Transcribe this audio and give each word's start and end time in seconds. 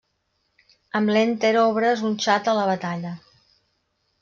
Amb 0.99 1.11
l'enter 1.17 1.51
obres 1.65 2.03
un 2.11 2.17
xat 2.25 2.51
a 2.53 2.57
la 2.63 2.67
batalla. 2.73 3.15